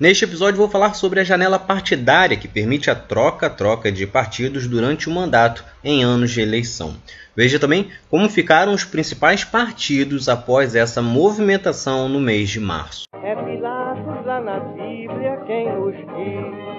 [0.00, 5.08] Neste episódio vou falar sobre a janela partidária que permite a troca-troca de partidos durante
[5.08, 6.96] o mandato em anos de eleição.
[7.36, 13.04] Veja também como ficaram os principais partidos após essa movimentação no mês de março.
[13.22, 16.72] É Pilatos lá na Bíblia quem nos diz.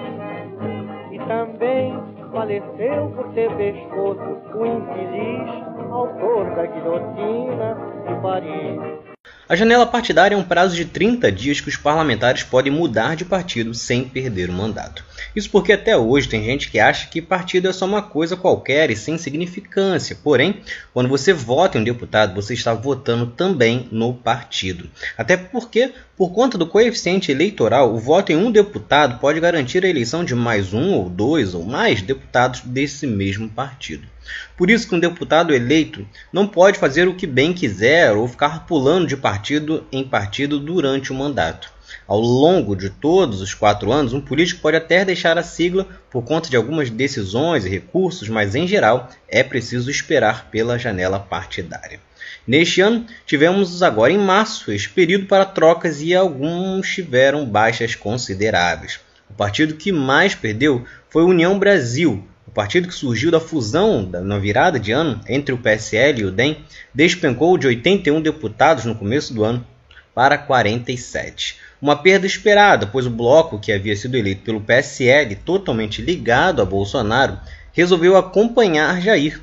[1.12, 1.98] E também
[2.30, 4.20] faleceu por ter pescoço
[4.54, 7.76] o infeliz autor da guilhotina
[8.06, 9.13] de Paris.
[9.46, 13.26] A janela partidária é um prazo de 30 dias que os parlamentares podem mudar de
[13.26, 15.04] partido sem perder o mandato.
[15.36, 18.90] Isso porque até hoje tem gente que acha que partido é só uma coisa qualquer
[18.90, 20.16] e sem significância.
[20.24, 20.62] Porém,
[20.94, 24.88] quando você vota em um deputado, você está votando também no partido.
[25.18, 29.88] Até porque, por conta do coeficiente eleitoral, o voto em um deputado pode garantir a
[29.88, 34.13] eleição de mais um ou dois ou mais deputados desse mesmo partido.
[34.56, 38.66] Por isso que um deputado eleito não pode fazer o que bem quiser ou ficar
[38.66, 41.72] pulando de partido em partido durante o mandato.
[42.06, 46.22] Ao longo de todos os quatro anos, um político pode até deixar a sigla por
[46.22, 52.00] conta de algumas decisões e recursos, mas em geral é preciso esperar pela janela partidária.
[52.46, 59.00] Neste ano, tivemos agora em março esse período para trocas e alguns tiveram baixas consideráveis.
[59.30, 62.22] O partido que mais perdeu foi União Brasil,
[62.54, 66.58] partido que surgiu da fusão na virada de ano entre o PSL e o DEM
[66.94, 69.66] despencou de 81 deputados no começo do ano
[70.14, 71.56] para 47.
[71.82, 76.64] Uma perda esperada, pois o bloco que havia sido eleito pelo PSL, totalmente ligado a
[76.64, 77.38] Bolsonaro,
[77.72, 79.40] resolveu acompanhar Jair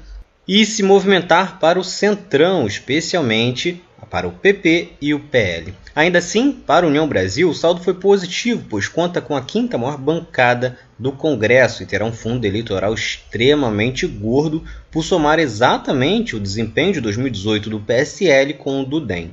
[0.47, 5.73] e se movimentar para o centrão, especialmente para o PP e o PL.
[5.95, 9.77] Ainda assim, para a União Brasil, o saldo foi positivo, pois conta com a quinta
[9.77, 16.39] maior bancada do Congresso e terá um fundo eleitoral extremamente gordo por somar exatamente o
[16.39, 19.31] desempenho de 2018 do PSL com o do DEM.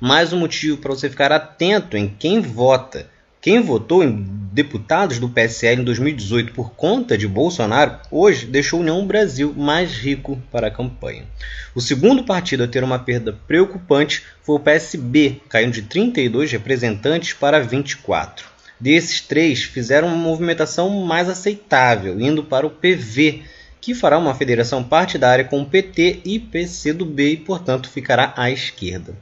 [0.00, 3.06] Mais um motivo para você ficar atento em quem vota
[3.40, 9.06] quem votou em deputados do PSL em 2018 por conta de Bolsonaro, hoje deixou União
[9.06, 11.24] Brasil mais rico para a campanha.
[11.74, 17.32] O segundo partido a ter uma perda preocupante foi o PSB, caindo de 32 representantes
[17.32, 18.46] para 24.
[18.80, 23.42] Desses três, fizeram uma movimentação mais aceitável, indo para o PV,
[23.80, 29.14] que fará uma federação partidária com o PT e PCdoB e, portanto, ficará à esquerda.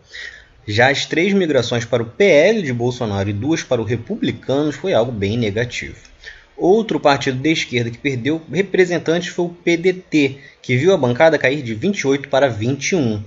[0.68, 4.92] Já as três migrações para o PL de Bolsonaro e duas para o Republicanos foi
[4.92, 5.96] algo bem negativo.
[6.56, 11.62] Outro partido de esquerda que perdeu representantes foi o PDT, que viu a bancada cair
[11.62, 13.22] de 28 para 21.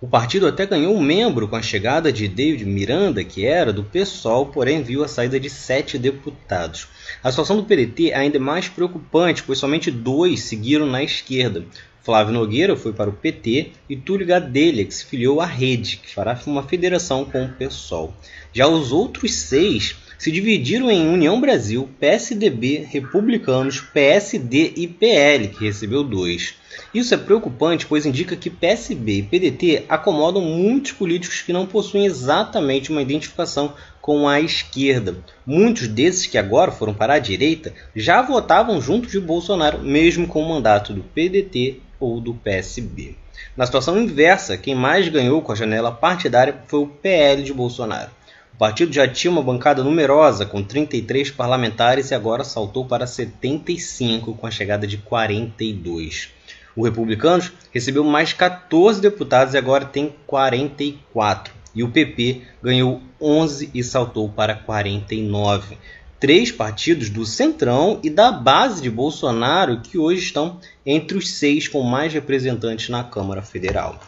[0.00, 3.82] O partido até ganhou um membro com a chegada de David Miranda, que era do
[3.82, 6.88] PSOL, porém viu a saída de sete deputados.
[7.22, 11.64] A situação do PDT é ainda mais preocupante, pois somente dois seguiram na esquerda.
[12.04, 16.14] Flávio Nogueira foi para o PT e Túlio Gadelha, que se filiou à Rede, que
[16.14, 18.12] fará uma federação com o PSOL.
[18.52, 25.64] Já os outros seis se dividiram em União Brasil, PSDB, Republicanos, PSD e PL, que
[25.64, 26.54] recebeu dois.
[26.92, 32.04] Isso é preocupante, pois indica que PSB e PDT acomodam muitos políticos que não possuem
[32.04, 33.72] exatamente uma identificação
[34.02, 35.16] com a esquerda.
[35.46, 40.42] Muitos desses que agora foram para a direita já votavam junto de Bolsonaro, mesmo com
[40.42, 43.16] o mandato do PDT ou do PSB.
[43.56, 48.10] Na situação inversa, quem mais ganhou com a janela partidária foi o PL de Bolsonaro.
[48.54, 54.34] O partido já tinha uma bancada numerosa, com 33 parlamentares, e agora saltou para 75
[54.34, 56.30] com a chegada de 42.
[56.76, 61.52] O Republicanos recebeu mais 14 deputados e agora tem 44.
[61.74, 65.76] E o PP ganhou 11 e saltou para 49
[66.24, 71.68] três partidos do Centrão e da base de Bolsonaro que hoje estão entre os seis
[71.68, 74.00] com mais representantes na Câmara Federal.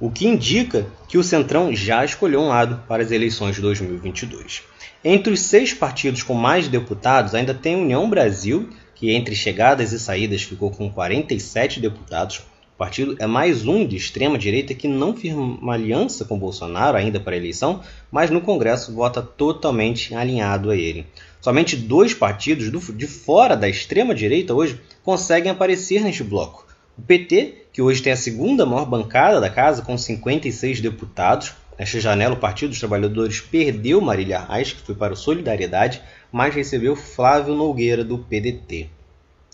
[0.00, 4.62] O que indica que o Centrão já escolheu um lado para as eleições de 2022.
[5.04, 10.00] Entre os seis partidos com mais deputados, ainda tem União Brasil, que entre chegadas e
[10.00, 12.40] saídas ficou com 47 deputados,
[12.76, 17.34] partido é mais um de extrema direita que não firma aliança com Bolsonaro ainda para
[17.34, 21.06] a eleição, mas no Congresso vota totalmente alinhado a ele.
[21.40, 26.66] Somente dois partidos do, de fora da extrema direita hoje conseguem aparecer neste bloco.
[26.96, 31.52] O PT, que hoje tem a segunda maior bancada da casa, com 56 deputados.
[31.78, 36.54] Nesta janela, o Partido dos Trabalhadores perdeu Marília Reis, que foi para o Solidariedade, mas
[36.54, 38.88] recebeu Flávio Nogueira, do PDT.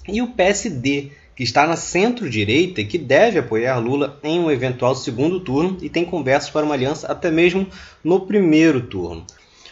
[0.09, 4.97] E o PSD, que está na centro-direita e que deve apoiar Lula em um eventual
[4.97, 7.65] segundo turno e tem conversas para uma aliança até mesmo
[8.03, 9.25] no primeiro turno.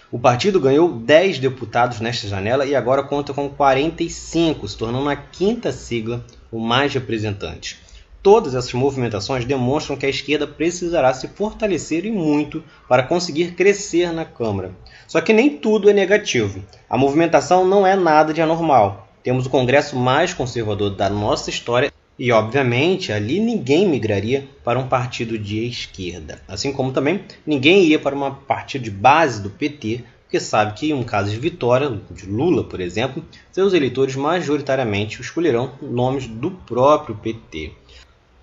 [0.09, 5.17] O partido ganhou 10 deputados nesta janela e agora conta com 45, se tornando a
[5.17, 7.79] quinta sigla com mais representantes.
[8.23, 14.13] todas essas movimentações demonstram que a esquerda precisará se fortalecer e muito para conseguir crescer
[14.13, 14.71] na Câmara.
[15.09, 16.63] Só que nem tudo é negativo.
[16.89, 19.06] A movimentação não é nada de anormal.
[19.27, 24.87] Temos o Congresso mais conservador da nossa história e, obviamente, ali ninguém migraria para um
[24.87, 26.41] partido de esquerda.
[26.47, 30.91] Assim como também ninguém ia para um partido de base do PT, porque sabe que,
[30.91, 33.21] em um caso de vitória, de Lula, por exemplo,
[33.51, 37.73] seus eleitores majoritariamente escolherão nomes do próprio PT.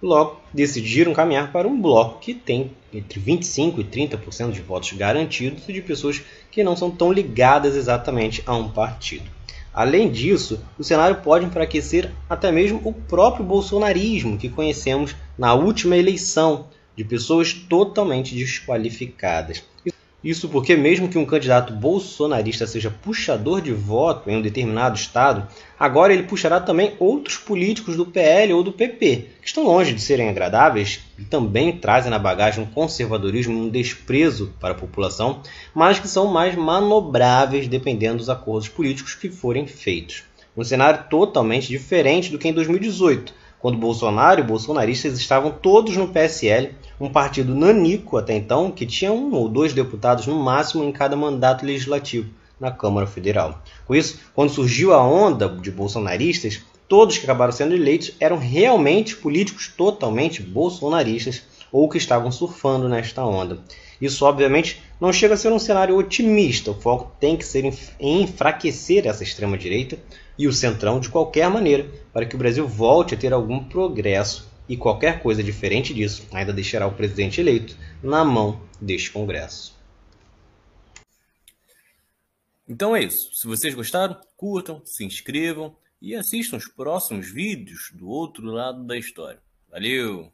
[0.02, 5.66] Logo, decidiram caminhar para um bloco que tem entre 25% e 30% de votos garantidos
[5.66, 6.22] de pessoas
[6.52, 9.32] que não são tão ligadas exatamente a um partido.
[9.74, 15.98] Além disso, o cenário pode enfraquecer até mesmo o próprio bolsonarismo que conhecemos na última
[15.98, 19.64] eleição, de pessoas totalmente desqualificadas.
[20.24, 25.46] Isso porque, mesmo que um candidato bolsonarista seja puxador de voto em um determinado estado,
[25.78, 30.00] agora ele puxará também outros políticos do PL ou do PP, que estão longe de
[30.00, 35.42] serem agradáveis e também trazem na bagagem um conservadorismo e um desprezo para a população,
[35.76, 40.24] mas que são mais manobráveis dependendo dos acordos políticos que forem feitos.
[40.56, 43.34] Um cenário totalmente diferente do que em 2018,
[43.64, 49.10] quando Bolsonaro e bolsonaristas estavam todos no PSL, um partido nanico até então, que tinha
[49.10, 52.30] um ou dois deputados no máximo em cada mandato legislativo
[52.60, 53.64] na Câmara Federal.
[53.88, 59.16] Com isso, quando surgiu a onda de bolsonaristas, todos que acabaram sendo eleitos eram realmente
[59.16, 63.60] políticos totalmente bolsonaristas ou que estavam surfando nesta onda.
[64.04, 66.72] Isso, obviamente, não chega a ser um cenário otimista.
[66.72, 67.64] O foco tem que ser
[67.98, 69.98] em enfraquecer essa extrema-direita
[70.38, 74.52] e o centrão de qualquer maneira, para que o Brasil volte a ter algum progresso.
[74.68, 79.74] E qualquer coisa diferente disso ainda deixará o presidente eleito na mão deste Congresso.
[82.68, 83.34] Então é isso.
[83.34, 88.98] Se vocês gostaram, curtam, se inscrevam e assistam os próximos vídeos do outro lado da
[88.98, 89.42] história.
[89.72, 90.30] Valeu!